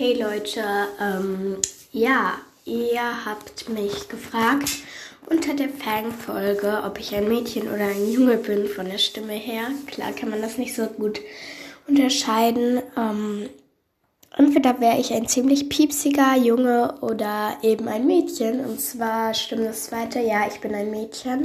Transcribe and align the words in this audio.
Hey 0.00 0.14
Leute, 0.14 0.62
ähm, 1.00 1.56
ja, 1.90 2.34
ihr 2.64 3.26
habt 3.26 3.68
mich 3.68 4.08
gefragt 4.08 4.70
unter 5.28 5.54
der 5.54 5.70
Fanfolge, 5.70 6.84
ob 6.86 7.00
ich 7.00 7.16
ein 7.16 7.26
Mädchen 7.26 7.66
oder 7.66 7.86
ein 7.86 8.08
Junge 8.08 8.36
bin 8.36 8.68
von 8.68 8.86
der 8.86 8.98
Stimme 8.98 9.32
her. 9.32 9.64
Klar 9.88 10.12
kann 10.12 10.30
man 10.30 10.40
das 10.40 10.56
nicht 10.56 10.76
so 10.76 10.86
gut 10.86 11.20
unterscheiden. 11.88 12.80
Ähm, 12.96 13.48
entweder 14.36 14.78
wäre 14.78 15.00
ich 15.00 15.12
ein 15.12 15.26
ziemlich 15.26 15.68
piepsiger 15.68 16.36
Junge 16.36 16.94
oder 17.00 17.58
eben 17.62 17.88
ein 17.88 18.06
Mädchen. 18.06 18.64
Und 18.64 18.80
zwar 18.80 19.34
stimmt 19.34 19.66
das 19.66 19.86
zweite, 19.86 20.20
ja, 20.20 20.46
ich 20.46 20.60
bin 20.60 20.76
ein 20.76 20.92
Mädchen. 20.92 21.44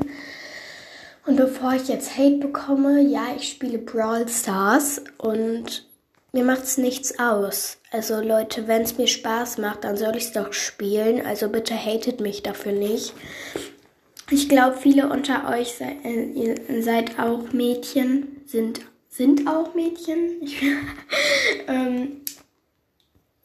Und 1.25 1.37
bevor 1.37 1.73
ich 1.73 1.87
jetzt 1.87 2.19
Hate 2.19 2.37
bekomme, 2.37 3.01
ja, 3.01 3.29
ich 3.35 3.49
spiele 3.49 3.79
Brawl 3.79 4.29
Stars 4.29 5.01
und 5.17 5.87
mir 6.33 6.43
macht's 6.43 6.77
nichts 6.77 7.19
aus. 7.19 7.77
Also 7.91 8.19
Leute, 8.19 8.67
wenn 8.67 8.81
es 8.81 8.97
mir 8.97 9.07
Spaß 9.07 9.59
macht, 9.59 9.83
dann 9.83 9.97
soll 9.97 10.17
ich 10.17 10.25
es 10.25 10.31
doch 10.33 10.51
spielen. 10.51 11.25
Also 11.25 11.47
bitte 11.47 11.75
hatet 11.75 12.19
mich 12.19 12.41
dafür 12.43 12.71
nicht. 12.71 13.13
Ich 14.31 14.49
glaube, 14.49 14.77
viele 14.77 15.09
unter 15.09 15.47
euch 15.49 15.73
se 15.73 15.85
äh, 15.85 16.81
seid 16.81 17.19
auch 17.19 17.53
Mädchen, 17.53 18.41
sind, 18.47 18.81
sind 19.09 19.47
auch 19.47 19.75
Mädchen. 19.75 20.41
ähm, 21.67 22.21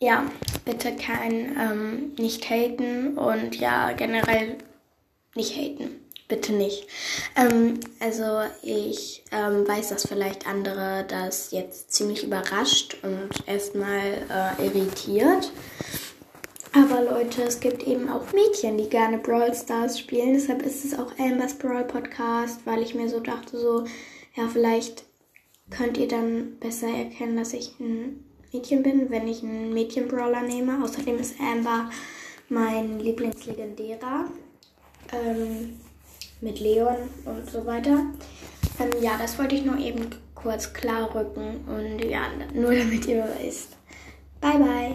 ja, 0.01 0.25
bitte 0.65 0.97
kein 0.97 1.57
ähm, 1.61 2.12
nicht 2.19 2.48
haten 2.48 3.19
und 3.19 3.57
ja, 3.57 3.93
generell 3.93 4.57
nicht 5.34 5.55
haten 5.57 6.08
bitte 6.29 6.53
nicht. 6.53 6.87
Ähm, 7.35 7.81
also 8.01 8.43
ich 8.63 9.25
ähm, 9.33 9.67
weiß, 9.67 9.89
dass 9.89 10.07
vielleicht 10.07 10.47
andere 10.47 11.05
das 11.09 11.51
jetzt 11.51 11.93
ziemlich 11.93 12.25
überrascht 12.25 12.99
und 13.03 13.31
erstmal 13.47 14.57
äh, 14.59 14.67
irritiert. 14.67 15.51
Aber 16.73 17.03
Leute, 17.03 17.43
es 17.43 17.61
gibt 17.61 17.83
eben 17.83 18.09
auch 18.11 18.33
Mädchen, 18.33 18.77
die 18.77 18.89
gerne 18.89 19.19
Brawl 19.19 19.55
Stars 19.55 19.98
spielen. 19.98 20.35
Deshalb 20.35 20.62
ist 20.62 20.85
es 20.85 20.98
auch 20.98 21.19
Ambers 21.19 21.55
Brawl 21.55 21.85
Podcast, 21.85 22.61
weil 22.67 22.83
ich 22.83 22.95
mir 22.95 23.09
so 23.09 23.20
dachte, 23.20 23.59
so, 23.59 23.85
ja, 24.37 24.47
vielleicht 24.53 25.05
könnt 25.70 25.97
ihr 25.97 26.09
dann 26.09 26.59
besser 26.61 26.89
erkennen, 26.89 27.37
dass 27.37 27.55
ich 27.55 27.79
ein 27.81 28.25
Mädchen 28.53 28.83
bin, 28.83 29.11
wenn 29.11 29.29
ich 29.29 29.42
einen 29.42 29.73
Mädchen-Brawler 29.73 30.42
nehme. 30.42 30.83
Außerdem 30.85 31.19
ist 31.19 31.41
Amber 31.41 31.91
mein 32.48 32.98
Lieblingslegendärer. 33.01 34.27
Ähm, 35.13 35.81
mit 36.41 36.61
Leon 36.61 36.97
und 37.25 37.50
so 37.50 37.67
weiter. 37.67 38.06
Ähm, 38.81 38.91
ja, 39.00 39.12
das 39.19 39.39
wollte 39.39 39.55
ich 39.55 39.64
nur 39.64 39.78
eben 39.78 40.08
kurz 40.34 40.72
klar 40.72 41.14
rücken 41.14 41.64
und 41.67 42.05
ja, 42.05 42.22
nur 42.55 42.75
damit 42.75 43.06
ihr 43.06 43.28
wisst. 43.41 43.77
Bye, 44.41 44.58
bye. 44.58 44.78